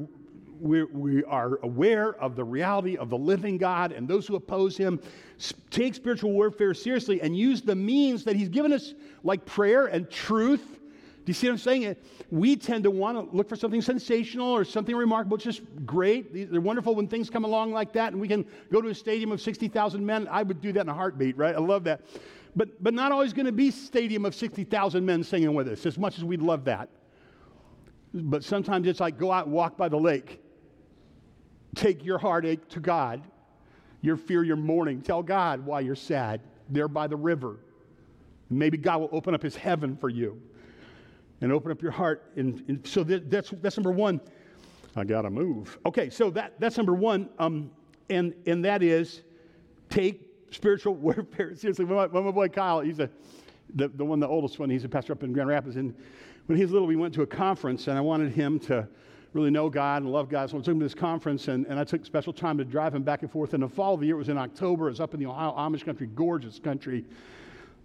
[0.59, 4.75] we, we are aware of the reality of the living God and those who oppose
[4.75, 4.99] him.
[5.69, 10.09] Take spiritual warfare seriously and use the means that he's given us, like prayer and
[10.09, 10.78] truth
[11.29, 11.95] you see what I'm saying?
[12.31, 15.35] We tend to want to look for something sensational or something remarkable.
[15.35, 16.51] It's just great.
[16.51, 19.31] They're wonderful when things come along like that, and we can go to a stadium
[19.31, 20.27] of 60,000 men.
[20.27, 21.53] I would do that in a heartbeat, right?
[21.53, 22.01] I love that.
[22.55, 25.99] But, but not always going to be stadium of 60,000 men singing with us, as
[25.99, 26.89] much as we'd love that.
[28.11, 30.41] But sometimes it's like go out and walk by the lake.
[31.75, 33.21] Take your heartache to God,
[34.01, 35.03] your fear, your mourning.
[35.03, 37.57] Tell God why you're sad there by the river.
[38.49, 40.41] Maybe God will open up his heaven for you
[41.41, 42.31] and open up your heart.
[42.35, 44.19] And, and so that, that's, that's number one.
[44.95, 45.77] I got to move.
[45.85, 47.29] Okay, so that, that's number one.
[47.39, 47.71] Um,
[48.09, 49.21] and, and that is
[49.89, 51.85] take spiritual warfare seriously.
[51.85, 53.09] My, my boy Kyle, he's a,
[53.75, 55.75] the, the one, the oldest one, he's a pastor up in Grand Rapids.
[55.75, 55.95] And
[56.47, 58.87] when he was little, we went to a conference, and I wanted him to
[59.33, 60.49] really know God and love God.
[60.49, 62.95] So I took him to this conference, and, and I took special time to drive
[62.95, 63.53] him back and forth.
[63.53, 64.87] In the fall of the year, it was in October.
[64.87, 67.05] It was up in the Ohio Amish country, gorgeous country.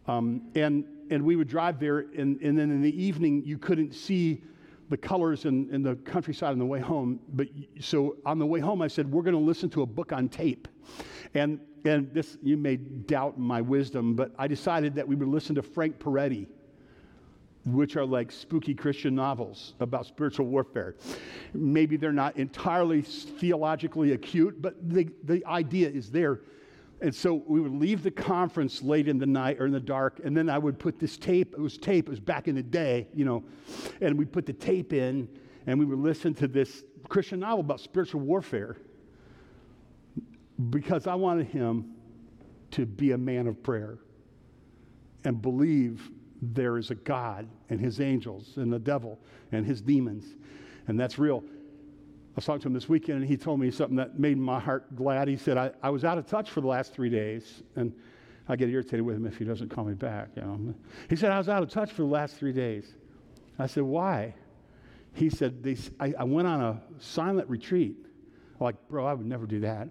[0.06, 3.94] Um, and, and we would drive there, and, and then in the evening, you couldn't
[3.94, 4.42] see
[4.90, 7.20] the colors in, the countryside on the way home.
[7.30, 7.48] But
[7.80, 10.28] so on the way home, I said, We're going to listen to a book on
[10.28, 10.68] tape.
[11.34, 15.54] And, and this, you may doubt my wisdom, but I decided that we would listen
[15.56, 16.46] to Frank Peretti,
[17.66, 20.94] which are like spooky Christian novels about spiritual warfare.
[21.54, 26.40] Maybe they're not entirely theologically acute, but the, the idea is there
[27.04, 30.22] and so we would leave the conference late in the night or in the dark,
[30.24, 32.62] and then I would put this tape, it was tape, it was back in the
[32.62, 33.44] day, you know,
[34.00, 35.28] and we put the tape in,
[35.66, 38.78] and we would listen to this Christian novel about spiritual warfare
[40.70, 41.92] because I wanted him
[42.70, 43.98] to be a man of prayer
[45.24, 49.18] and believe there is a God and his angels and the devil
[49.52, 50.36] and his demons.
[50.88, 51.44] And that's real.
[52.34, 54.58] I was talking to him this weekend, and he told me something that made my
[54.58, 55.28] heart glad.
[55.28, 57.92] He said, I, I was out of touch for the last three days, and
[58.48, 60.30] I get irritated with him if he doesn't call me back.
[60.34, 60.74] You know?
[61.08, 62.92] He said, I was out of touch for the last three days.
[63.56, 64.34] I said, Why?
[65.12, 67.96] He said, they, I, I went on a silent retreat.
[68.58, 69.88] I'm like, bro, I would never do that.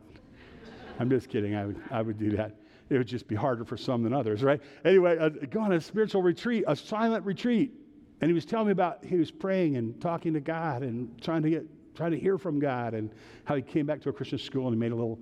[1.00, 1.56] I'm just kidding.
[1.56, 2.58] I would, I would do that.
[2.90, 4.62] It would just be harder for some than others, right?
[4.84, 7.72] Anyway, uh, go on a spiritual retreat, a silent retreat.
[8.20, 11.42] And he was telling me about he was praying and talking to God and trying
[11.44, 13.12] to get trying to hear from God and
[13.46, 15.20] how he came back to a Christian school and he made a little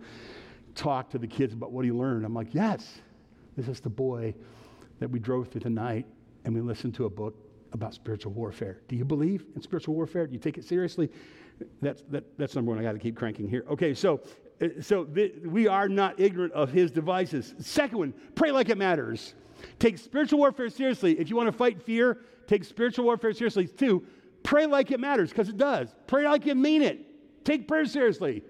[0.76, 2.26] talk to the kids about what he learned.
[2.26, 3.00] I'm like, yes,
[3.58, 4.34] this is the boy
[5.00, 6.06] that we drove through the night
[6.46, 7.36] and we listened to a book
[7.74, 8.82] about spiritual warfare.
[8.88, 10.28] Do you believe in spiritual warfare?
[10.28, 11.10] Do you take it seriously?
[11.82, 12.80] That's, that, that's number one.
[12.80, 13.66] I got to keep cranking here.
[13.70, 14.22] Okay, so,
[14.62, 17.54] uh, so the, we are not ignorant of his devices.
[17.60, 19.36] Second one, pray like it matters.
[19.80, 21.20] Take spiritual warfare seriously.
[21.20, 23.68] If you want to fight fear, take spiritual warfare seriously.
[23.68, 24.06] Two,
[24.44, 25.94] Pray like it matters, because it does.
[26.08, 27.44] Pray like you mean it.
[27.44, 28.44] Take prayer seriously.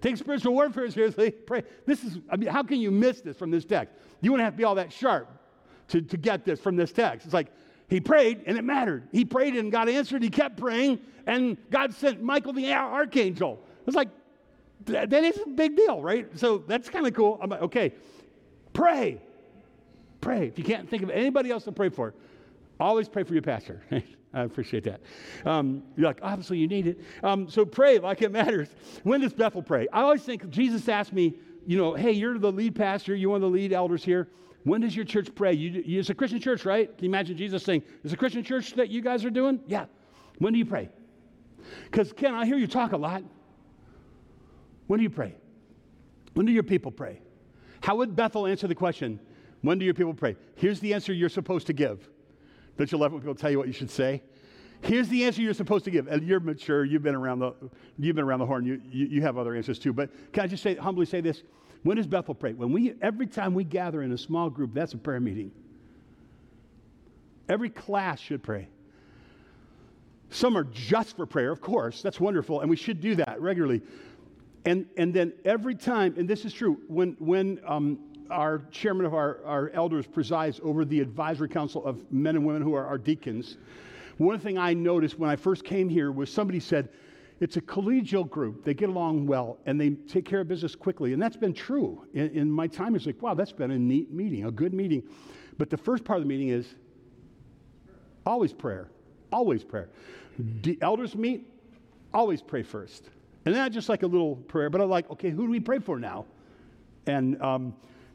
[0.00, 1.30] Take spiritual warfare seriously.
[1.30, 1.62] Pray.
[1.86, 3.94] This is, I mean, how can you miss this from this text?
[4.20, 5.30] You wouldn't have to be all that sharp
[5.88, 7.24] to, to get this from this text.
[7.24, 7.48] It's like
[7.88, 9.08] he prayed and it mattered.
[9.12, 10.22] He prayed and God answered.
[10.22, 13.60] He kept praying and God sent Michael the archangel.
[13.86, 14.08] It's like,
[14.86, 16.28] that, is a big deal, right?
[16.38, 17.38] So that's kind of cool.
[17.40, 17.94] I'm like, okay,
[18.72, 19.20] pray.
[20.20, 20.46] Pray.
[20.46, 22.14] If you can't think of anybody else to pray for,
[22.78, 23.82] always pray for your pastor.
[24.34, 25.00] I appreciate that.
[25.46, 27.00] Um, you're like, obviously, you need it.
[27.22, 28.68] Um, so pray like it matters.
[29.04, 29.86] When does Bethel pray?
[29.92, 31.34] I always think Jesus asked me,
[31.66, 34.28] you know, hey, you're the lead pastor, you're one of the lead elders here.
[34.64, 35.52] When does your church pray?
[35.52, 36.88] You, you, it's a Christian church, right?
[36.96, 39.60] Can you imagine Jesus saying, It's a Christian church that you guys are doing?
[39.66, 39.86] Yeah.
[40.38, 40.88] When do you pray?
[41.84, 43.22] Because, Ken, I hear you talk a lot.
[44.86, 45.34] When do you pray?
[46.32, 47.20] When do your people pray?
[47.82, 49.20] How would Bethel answer the question,
[49.60, 50.36] When do your people pray?
[50.56, 52.08] Here's the answer you're supposed to give.
[52.76, 54.22] Don't you love when people tell you what you should say?
[54.82, 56.08] Here's the answer you're supposed to give.
[56.08, 56.84] And you're mature.
[56.84, 57.54] You've been around the,
[57.98, 58.66] you've been around the horn.
[58.66, 59.92] You, you, you have other answers too.
[59.92, 61.42] But can I just say, humbly say this?
[61.84, 62.52] When does Bethel pray?
[62.52, 65.52] When we, every time we gather in a small group, that's a prayer meeting.
[67.48, 68.68] Every class should pray.
[70.30, 72.02] Some are just for prayer, of course.
[72.02, 72.60] That's wonderful.
[72.60, 73.82] And we should do that regularly.
[74.64, 77.98] And, and then every time, and this is true, when, when um,
[78.30, 82.62] our chairman of our, our elders presides over the advisory council of men and women
[82.62, 83.58] who are our deacons.
[84.18, 86.88] One thing I noticed when I first came here was somebody said,
[87.40, 88.64] it's a collegial group.
[88.64, 91.12] They get along well and they take care of business quickly.
[91.12, 92.06] And that's been true.
[92.14, 95.02] In, in my time, it's like, wow, that's been a neat meeting, a good meeting.
[95.58, 96.74] But the first part of the meeting is
[98.24, 98.88] always prayer,
[99.32, 99.90] always prayer.
[100.62, 101.50] The elders meet,
[102.12, 103.10] always pray first.
[103.44, 105.60] And then I just like a little prayer, but I'm like, okay, who do we
[105.60, 106.26] pray for now?
[107.06, 107.74] And um,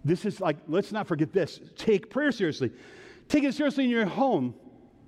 [0.09, 1.59] this is like, let's not forget this.
[1.75, 2.71] Take prayer seriously.
[3.27, 4.55] Take it seriously in your home,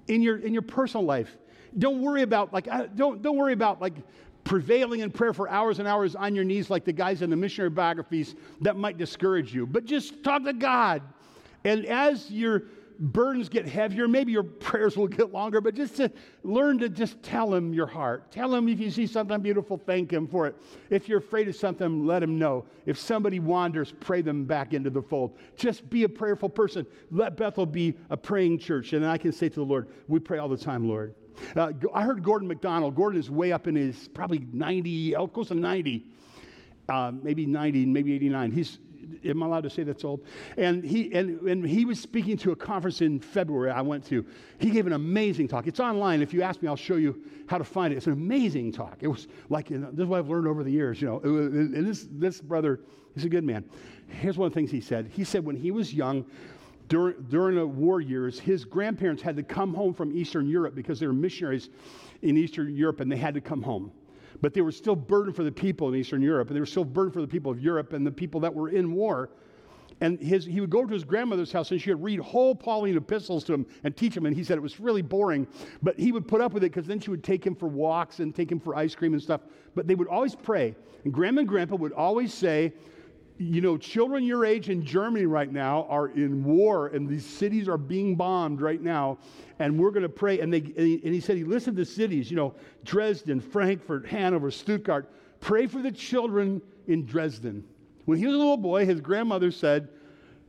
[0.08, 1.38] in your, in your personal life.
[1.78, 3.94] Don't worry about, like, don't, don't worry about, like,
[4.44, 7.36] prevailing in prayer for hours and hours on your knees like the guys in the
[7.36, 9.66] missionary biographies that might discourage you.
[9.66, 11.02] But just talk to God.
[11.64, 12.64] And as you're
[13.02, 16.12] burdens get heavier, maybe your prayers will get longer, but just to
[16.44, 18.32] learn to just tell him your heart.
[18.32, 20.56] Tell him if you see something beautiful, thank him for it.
[20.92, 22.66] If you're afraid of something, let him know.
[22.86, 25.36] If somebody wanders, pray them back into the fold.
[25.56, 26.86] Just be a prayerful person.
[27.10, 28.94] Let Bethel be a praying church.
[28.94, 31.16] And I can say to the Lord, we pray all the time, Lord.
[31.56, 32.94] Uh, I heard Gordon MacDonald.
[32.96, 36.06] Gordon is way up in his probably 90, close to 90,
[36.88, 38.52] uh, maybe 90, maybe 89.
[38.52, 38.78] He's
[39.24, 40.26] am I allowed to say that's old?
[40.58, 44.26] And he, and, and he was speaking to a conference in February I went to.
[44.60, 45.68] He gave an amazing talk.
[45.68, 46.22] It's online.
[46.22, 47.98] If you ask me, I'll show you how to find it.
[47.98, 48.98] It's an amazing talk.
[49.02, 51.18] It was like, you know, this is what I've learned over the years, you know.
[51.18, 52.82] Was, and this, this brother,
[53.14, 53.66] he's a good man.
[54.08, 55.10] Here's one of the things he said.
[55.14, 56.26] He said when he was young,
[56.88, 61.00] during, during the war years, his grandparents had to come home from Eastern Europe because
[61.00, 61.70] they were missionaries
[62.22, 63.92] in Eastern Europe and they had to come home
[64.39, 66.86] but they were still burdened for the people in Eastern Europe, and they were still
[66.86, 69.30] burdened for the people of Europe and the people that were in war.
[70.00, 72.98] And his, he would go to his grandmother's house and she would read whole Pauline
[72.98, 74.26] epistles to him and teach him.
[74.26, 75.48] And he said it was really boring,
[75.84, 78.20] but he would put up with it because then she would take him for walks
[78.20, 79.41] and take him for ice cream and stuff.
[79.76, 80.76] But they would always pray.
[81.04, 82.74] And grandma and grandpa would always say,
[83.42, 87.68] you know, children your age in Germany right now are in war, and these cities
[87.68, 89.18] are being bombed right now,
[89.60, 90.40] and we're going to pray.
[90.40, 92.54] And, they, and he said he listed the cities, you know,
[92.86, 95.12] Dresden, Frankfurt, Hanover, Stuttgart.
[95.40, 97.64] Pray for the children in Dresden.
[98.06, 99.90] When he was a little boy, his grandmother said,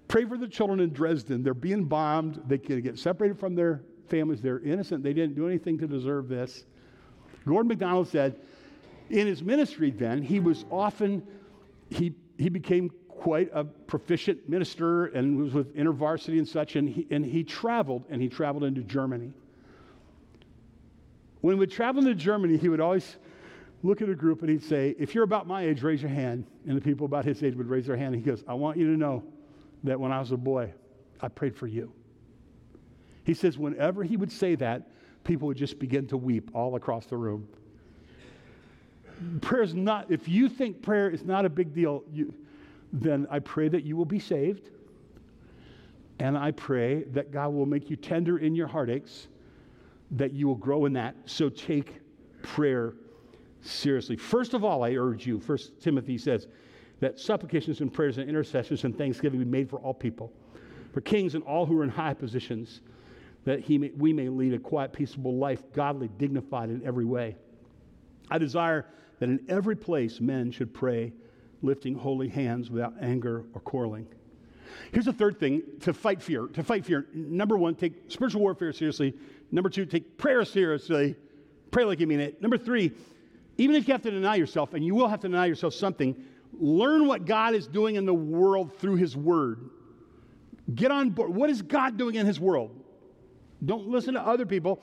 [0.09, 1.43] Pray for the children in Dresden.
[1.43, 2.43] They're being bombed.
[2.47, 4.43] They can get separated from their families.
[4.43, 5.03] They're innocent.
[5.03, 6.65] They didn't do anything to deserve this.
[7.47, 8.37] Gordon MacDonald said,
[9.09, 11.27] in his ministry then, he was often,
[11.89, 17.07] he he became quite a proficient minister and was with InterVarsity and such, and he,
[17.11, 19.33] and he traveled, and he traveled into Germany.
[21.41, 23.17] When he would travel into Germany, he would always
[23.83, 26.47] look at a group and he'd say, If you're about my age, raise your hand.
[26.67, 28.15] And the people about his age would raise their hand.
[28.15, 29.25] And he goes, I want you to know
[29.85, 30.73] that when I was a boy,
[31.21, 31.93] I prayed for you.
[33.25, 34.89] He says, whenever he would say that,
[35.25, 37.49] people would just begin to weep all across the room
[39.41, 42.33] prayer is not, if you think prayer is not a big deal, you,
[42.93, 44.71] then I pray that you will be saved.
[46.19, 49.29] And I pray that God will make you tender in your heartaches,
[50.13, 51.17] that you will grow in that.
[51.27, 52.01] So take
[52.43, 52.95] prayer
[53.61, 54.17] seriously.
[54.17, 56.47] First of all, I urge you, First Timothy says,
[57.01, 60.33] that supplications and prayers and intercessions and thanksgiving be made for all people,
[60.93, 62.83] for kings and all who are in high positions,
[63.45, 67.35] that he may, we may lead a quiet, peaceable life, godly, dignified in every way.
[68.31, 68.87] I desire
[69.23, 71.13] that in every place men should pray,
[71.63, 74.05] lifting holy hands without anger or quarreling.
[74.91, 76.49] Here's the third thing to fight fear.
[76.49, 79.15] To fight fear, number one, take spiritual warfare seriously.
[79.53, 81.15] Number two, take prayer seriously.
[81.71, 82.43] Pray like you mean it.
[82.43, 82.91] Number three,
[83.59, 86.17] even if you have to deny yourself, and you will have to deny yourself something,
[86.59, 89.71] learn what God is doing in the world through His Word.
[90.75, 91.33] Get on board.
[91.33, 92.77] What is God doing in His world?
[93.65, 94.83] Don't listen to other people.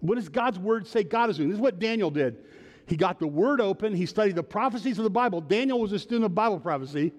[0.00, 1.50] What does God's Word say God is doing?
[1.50, 2.38] This is what Daniel did.
[2.86, 3.94] He got the word open.
[3.94, 5.40] He studied the prophecies of the Bible.
[5.40, 7.12] Daniel was a student of Bible prophecy.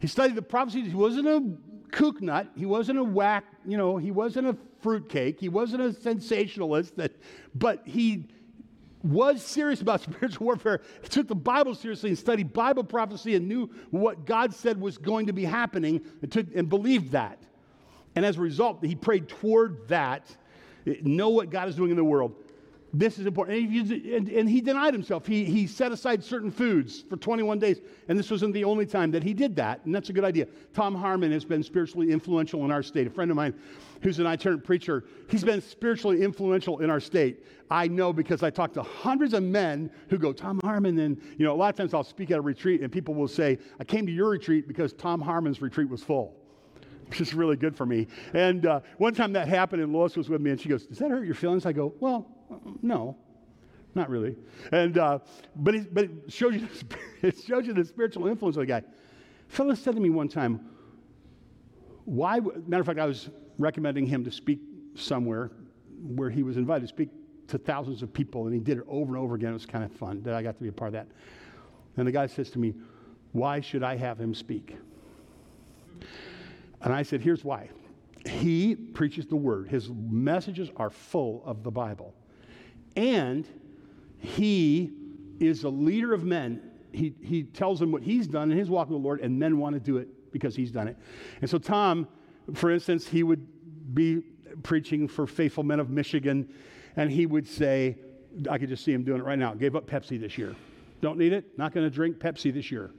[0.00, 0.86] He studied the prophecies.
[0.86, 1.42] He wasn't a
[1.90, 2.48] kook nut.
[2.56, 5.40] He wasn't a whack, you know, he wasn't a fruitcake.
[5.40, 7.12] He wasn't a sensationalist, that,
[7.54, 8.26] but he
[9.02, 10.82] was serious about spiritual warfare.
[11.02, 14.98] He took the Bible seriously and studied Bible prophecy and knew what God said was
[14.98, 17.42] going to be happening and, took, and believed that.
[18.14, 20.34] And as a result, he prayed toward that,
[21.02, 22.34] know what God is doing in the world.
[22.92, 23.58] This is important.
[23.58, 25.26] And he, and, and he, denied himself.
[25.26, 27.80] He, he set aside certain foods for 21 days.
[28.08, 29.84] And this wasn't the only time that he did that.
[29.84, 30.46] And that's a good idea.
[30.72, 33.06] Tom Harmon has been spiritually influential in our state.
[33.06, 33.54] A friend of mine
[34.02, 37.44] who's an itinerant preacher, he's been spiritually influential in our state.
[37.70, 40.98] I know because I talk to hundreds of men who go, Tom Harmon.
[40.98, 43.28] And, you know, a lot of times I'll speak at a retreat and people will
[43.28, 46.34] say, I came to your retreat because Tom Harmon's retreat was full
[47.08, 48.06] which is really good for me.
[48.34, 50.98] And uh, one time that happened, and Lois was with me, and she goes, Does
[50.98, 51.64] that hurt your feelings?
[51.64, 52.37] I go, Well,
[52.82, 53.16] no,
[53.94, 54.36] not really.
[54.72, 55.18] And uh,
[55.56, 56.68] but it, but it shows you
[57.22, 58.82] it shows you the spiritual influence of the guy.
[59.48, 60.60] Phyllis said to me one time,
[62.04, 64.60] "Why?" Matter of fact, I was recommending him to speak
[64.94, 65.50] somewhere
[66.02, 67.08] where he was invited to speak
[67.48, 69.50] to thousands of people, and he did it over and over again.
[69.50, 71.08] It was kind of fun that I got to be a part of that.
[71.96, 72.74] And the guy says to me,
[73.32, 74.76] "Why should I have him speak?"
[76.82, 77.70] And I said, "Here's why."
[78.26, 79.68] He preaches the word.
[79.68, 82.14] His messages are full of the Bible.
[82.98, 83.46] And
[84.18, 84.90] he
[85.40, 88.88] is a leader of men he, he tells them what he's done in his walk
[88.88, 90.96] with the Lord, and men want to do it because he's done it.
[91.40, 92.08] And so, Tom,
[92.54, 93.46] for instance, he would
[93.94, 94.22] be
[94.62, 96.48] preaching for faithful men of Michigan,
[96.96, 97.96] and he would say,
[98.50, 99.54] I could just see him doing it right now.
[99.54, 100.54] Gave up Pepsi this year.
[101.00, 101.56] Don't need it.
[101.58, 102.90] Not going to drink Pepsi this year.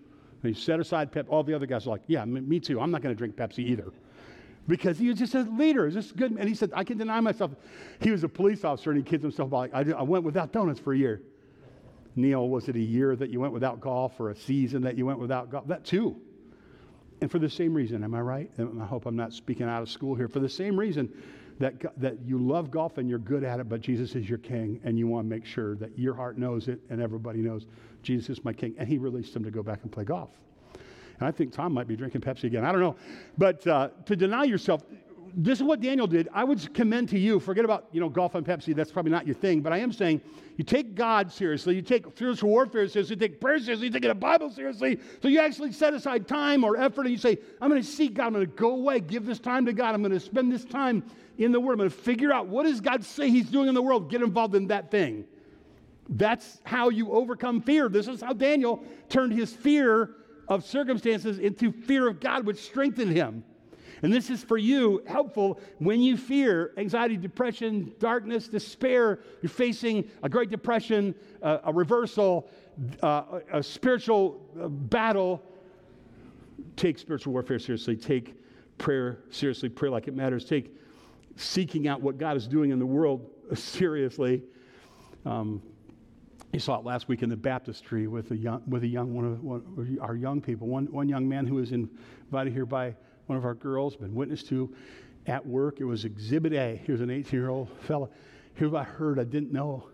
[0.41, 1.29] And he set aside Pepsi.
[1.29, 2.79] All the other guys are like, yeah, me too.
[2.79, 3.91] I'm not going to drink Pepsi either.
[4.69, 5.87] Because he was just a leader.
[5.87, 6.31] Is this good?
[6.31, 7.51] And he said, I can deny myself.
[7.99, 10.79] He was a police officer and he kids himself about, I, I went without donuts
[10.79, 11.23] for a year.
[12.15, 15.07] Neil, was it a year that you went without golf or a season that you
[15.07, 15.67] went without golf?
[15.67, 16.21] That too.
[17.19, 18.51] And for the same reason, am I right?
[18.59, 20.27] I hope I'm not speaking out of school here.
[20.27, 21.11] For the same reason
[21.57, 24.79] that, that you love golf and you're good at it, but Jesus is your king,
[24.83, 27.65] and you want to make sure that your heart knows it and everybody knows
[28.03, 28.75] Jesus is my king.
[28.77, 30.29] And he released him to go back and play golf.
[31.19, 32.63] And I think Tom might be drinking Pepsi again.
[32.63, 32.95] I don't know.
[33.37, 34.83] But uh, to deny yourself,
[35.35, 36.27] this is what Daniel did.
[36.33, 38.75] I would commend to you, forget about, you know, golf and Pepsi.
[38.75, 39.61] That's probably not your thing.
[39.61, 40.21] But I am saying
[40.57, 41.75] you take God seriously.
[41.75, 43.15] You take spiritual warfare seriously.
[43.15, 43.87] You take prayer seriously.
[43.87, 44.99] You take the Bible seriously.
[45.21, 48.15] So you actually set aside time or effort and you say, I'm going to seek
[48.15, 48.27] God.
[48.27, 48.99] I'm going to go away.
[49.01, 49.93] Give this time to God.
[49.93, 51.03] I'm going to spend this time
[51.37, 51.73] in the Word.
[51.73, 54.09] I'm going to figure out what does God say He's doing in the world.
[54.09, 55.25] Get involved in that thing.
[56.09, 57.87] That's how you overcome fear.
[57.87, 60.09] This is how Daniel turned his fear
[60.49, 63.43] of circumstances into fear of God, which strengthened him.
[64.01, 69.19] And this is for you helpful when you fear anxiety, depression, darkness, despair.
[69.41, 72.49] You're facing a great depression, uh, a reversal,
[73.03, 75.43] uh, a spiritual uh, battle.
[76.77, 77.97] Take spiritual warfare seriously.
[77.97, 78.35] Take
[78.77, 79.69] prayer seriously.
[79.69, 80.45] Pray like it matters.
[80.45, 80.73] Take
[81.35, 84.43] seeking out what God is doing in the world seriously.
[85.25, 85.61] Um,
[86.51, 89.25] you saw it last week in the baptistry with a young, with a young one
[89.25, 90.67] of one, our young people.
[90.67, 92.95] One, one young man who was invited here by
[93.27, 94.73] one of our girls, been witnessed to
[95.27, 95.79] at work.
[95.79, 96.81] It was Exhibit A.
[96.83, 98.09] He was an 18 year old fellow.
[98.55, 99.85] Here I heard, I didn't know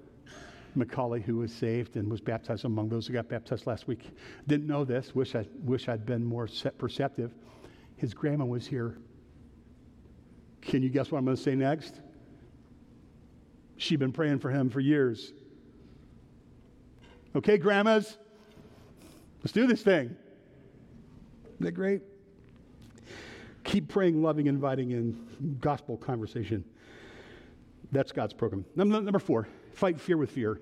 [0.76, 4.12] Macaulay, who was saved and was baptized among those who got baptized last week.
[4.47, 5.14] Didn't know this.
[5.14, 6.47] Wish I wish I'd been more
[6.78, 7.34] perceptive.
[7.97, 8.97] His grandma was here.
[10.62, 12.01] Can you guess what I'm going to say next?
[13.78, 15.34] She'd been praying for him for years.
[17.36, 18.18] Okay, grandmas,
[19.44, 20.16] let's do this thing.
[21.56, 22.02] Isn't that great?
[23.66, 26.64] Keep praying, loving, inviting in gospel conversation.
[27.92, 28.64] That's God's program.
[28.76, 30.62] Number, four, fight fear with fear.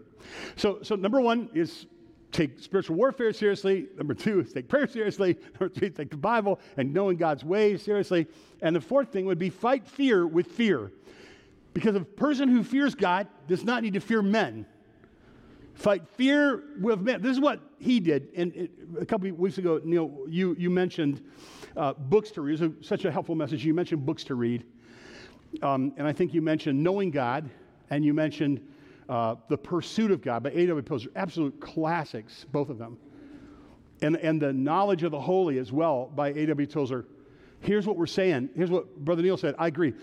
[0.56, 1.86] So, so number one is
[2.32, 3.88] take spiritual warfare seriously.
[3.96, 5.38] Number two is take prayer seriously.
[5.60, 8.26] Number three, take the Bible and knowing God's ways seriously.
[8.64, 10.92] And the fourth thing would be fight fear with fear.
[11.76, 14.66] Because a person who fears God does not need to fear men.
[15.74, 17.22] Fight fear with men.
[17.22, 18.30] This is what he did.
[18.36, 21.24] And it, a couple of weeks ago, Neil, you, you mentioned
[21.76, 22.62] uh, books to read.
[22.62, 23.66] It was such a helpful message.
[23.66, 24.66] You mentioned books to read.
[25.62, 27.50] Um, and I think you mentioned knowing God,
[27.90, 28.66] and you mentioned
[29.10, 30.82] uh, The Pursuit of God by A.W.
[30.84, 31.10] Tozer.
[31.16, 32.98] Absolute classics, both of them.
[34.02, 36.68] And, and The Knowledge of the Holy as well by A.W.
[36.68, 37.06] Tozer.
[37.62, 38.50] Here's what we're saying.
[38.56, 39.56] Here's what Brother Neil said.
[39.58, 39.94] I agree.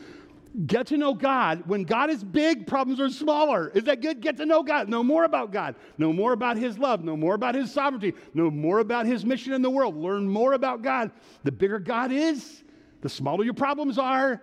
[0.66, 1.62] Get to know God.
[1.66, 3.68] When God is big, problems are smaller.
[3.68, 4.20] Is that good?
[4.20, 4.88] Get to know God.
[4.88, 5.76] Know more about God.
[5.96, 7.04] Know more about His love.
[7.04, 8.14] Know more about His sovereignty.
[8.34, 9.96] Know more about His mission in the world.
[9.96, 11.12] Learn more about God.
[11.44, 12.64] The bigger God is,
[13.00, 14.42] the smaller your problems are.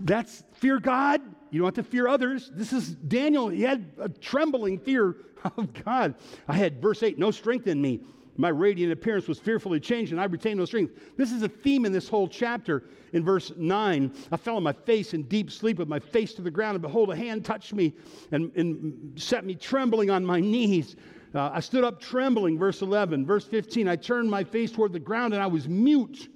[0.00, 1.20] That's fear God.
[1.50, 2.50] You don't have to fear others.
[2.52, 3.48] This is Daniel.
[3.48, 5.16] He had a trembling fear
[5.56, 6.14] of God.
[6.48, 8.00] I had verse 8 no strength in me.
[8.40, 10.98] My radiant appearance was fearfully changed, and I retained no strength.
[11.16, 12.84] This is a theme in this whole chapter.
[13.12, 16.42] In verse 9, I fell on my face in deep sleep with my face to
[16.42, 17.94] the ground, and behold, a hand touched me
[18.32, 20.96] and, and set me trembling on my knees.
[21.34, 23.26] Uh, I stood up trembling, verse 11.
[23.26, 26.28] Verse 15, I turned my face toward the ground, and I was mute.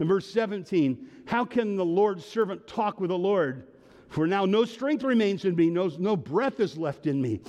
[0.00, 3.68] In verse 17, how can the Lord's servant talk with the Lord?
[4.08, 7.40] For now no strength remains in me, no, no breath is left in me.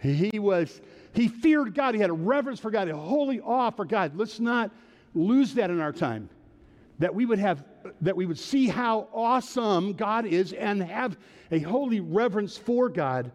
[0.00, 0.80] He was
[1.16, 1.94] he feared God.
[1.94, 4.16] He had a reverence for God, a holy awe for God.
[4.16, 4.70] Let's not
[5.14, 6.28] lose that in our time.
[6.98, 7.64] That we would have,
[8.02, 11.16] that we would see how awesome God is and have
[11.50, 13.32] a holy reverence for God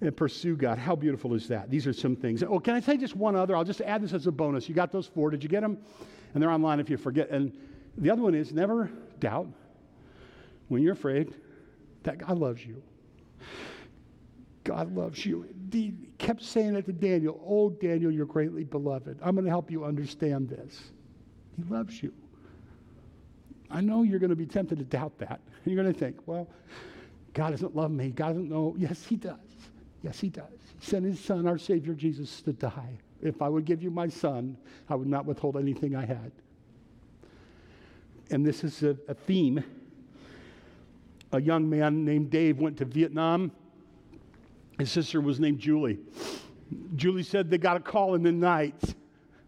[0.00, 0.78] and pursue God.
[0.78, 1.70] How beautiful is that?
[1.70, 2.42] These are some things.
[2.42, 3.56] Oh, can I say just one other?
[3.56, 4.68] I'll just add this as a bonus.
[4.68, 5.30] You got those four.
[5.30, 5.78] Did you get them?
[6.34, 7.30] And they're online if you forget.
[7.30, 7.52] And
[7.96, 9.48] the other one is never doubt
[10.68, 11.32] when you're afraid
[12.02, 12.82] that God loves you.
[14.64, 15.46] God loves you.
[15.72, 19.18] He kept saying it to Daniel Oh, Daniel, you're greatly beloved.
[19.22, 20.90] I'm going to help you understand this.
[21.56, 22.12] He loves you.
[23.70, 25.40] I know you're going to be tempted to doubt that.
[25.64, 26.46] You're going to think, well,
[27.32, 28.10] God doesn't love me.
[28.10, 28.74] God doesn't know.
[28.76, 29.38] Yes, He does.
[30.02, 30.44] Yes, He does.
[30.78, 32.98] He sent His Son, our Savior Jesus, to die.
[33.22, 34.58] If I would give you my Son,
[34.90, 36.32] I would not withhold anything I had.
[38.30, 39.64] And this is a, a theme.
[41.32, 43.52] A young man named Dave went to Vietnam
[44.82, 46.00] his sister was named Julie.
[46.96, 48.94] Julie said they got a call in the night,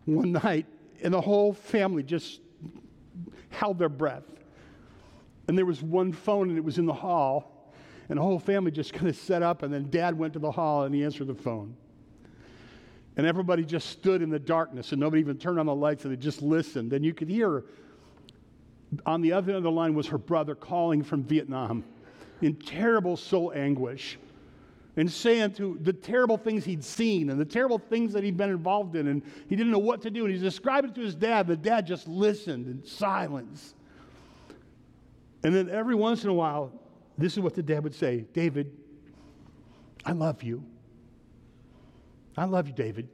[0.05, 0.67] one night,
[1.03, 2.41] and the whole family just
[3.51, 4.23] held their breath.
[5.49, 7.73] And there was one phone, and it was in the hall,
[8.09, 10.53] and the whole family just kind of set up, and then dad went to the
[10.53, 11.75] hall and he answered the phone.
[13.17, 16.13] And everybody just stood in the darkness, and nobody even turned on the lights, and
[16.13, 16.93] they just listened.
[16.93, 17.65] And you could hear
[19.05, 21.83] on the other end of the line was her brother calling from Vietnam
[22.41, 24.17] in terrible soul anguish
[24.97, 28.51] and saying to the terrible things he'd seen and the terrible things that he'd been
[28.51, 30.25] involved in, and he didn't know what to do.
[30.25, 31.47] And he's describing it to his dad.
[31.47, 33.75] The dad just listened in silence.
[35.43, 36.73] And then every once in a while,
[37.19, 38.73] this is what the dad would say David,
[40.05, 40.65] I love you.
[42.37, 43.09] I love you, David.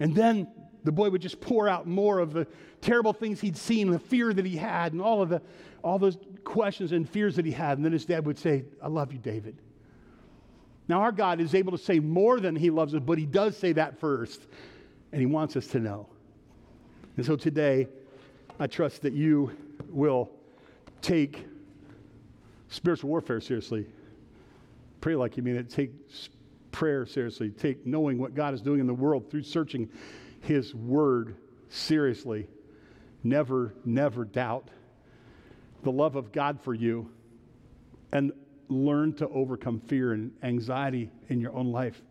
[0.00, 0.48] And then
[0.84, 2.46] the boy would just pour out more of the
[2.80, 5.42] terrible things he'd seen, the fear that he had, and all of the
[5.82, 7.78] all those questions and fears that he had.
[7.78, 9.56] And then his dad would say, I love you, David.
[10.88, 13.56] Now, our God is able to say more than he loves us, but he does
[13.56, 14.46] say that first,
[15.12, 16.08] and he wants us to know.
[17.16, 17.88] And so today,
[18.58, 19.52] I trust that you
[19.90, 20.30] will
[21.02, 21.46] take
[22.68, 23.86] spiritual warfare seriously.
[25.00, 25.68] Pray like you mean it.
[25.68, 25.90] Take
[26.72, 27.50] prayer seriously.
[27.50, 29.88] Take knowing what God is doing in the world through searching
[30.40, 31.36] his word
[31.68, 32.46] seriously.
[33.22, 34.68] Never, never doubt
[35.82, 37.10] the love of God for you
[38.12, 38.32] and
[38.68, 42.02] learn to overcome fear and anxiety in your own life.